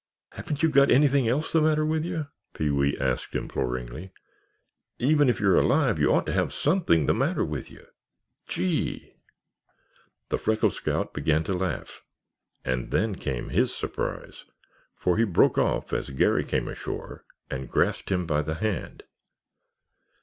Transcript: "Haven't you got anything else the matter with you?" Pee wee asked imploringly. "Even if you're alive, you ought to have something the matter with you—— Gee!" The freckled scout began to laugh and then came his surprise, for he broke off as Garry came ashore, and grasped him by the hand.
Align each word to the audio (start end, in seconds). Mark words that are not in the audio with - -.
"Haven't 0.31 0.63
you 0.63 0.69
got 0.69 0.89
anything 0.89 1.27
else 1.29 1.51
the 1.51 1.61
matter 1.61 1.85
with 1.85 2.03
you?" 2.03 2.25
Pee 2.55 2.71
wee 2.71 2.97
asked 2.99 3.35
imploringly. 3.35 4.11
"Even 4.97 5.29
if 5.29 5.39
you're 5.39 5.59
alive, 5.59 5.99
you 5.99 6.11
ought 6.11 6.25
to 6.25 6.33
have 6.33 6.51
something 6.51 7.05
the 7.05 7.13
matter 7.13 7.45
with 7.45 7.69
you—— 7.69 7.85
Gee!" 8.47 9.13
The 10.29 10.39
freckled 10.39 10.73
scout 10.73 11.13
began 11.13 11.43
to 11.43 11.53
laugh 11.53 12.03
and 12.65 12.89
then 12.89 13.13
came 13.13 13.49
his 13.49 13.75
surprise, 13.75 14.45
for 14.95 15.17
he 15.19 15.23
broke 15.23 15.59
off 15.59 15.93
as 15.93 16.09
Garry 16.09 16.45
came 16.45 16.67
ashore, 16.67 17.23
and 17.51 17.69
grasped 17.69 18.11
him 18.11 18.25
by 18.25 18.41
the 18.41 18.55
hand. 18.55 19.03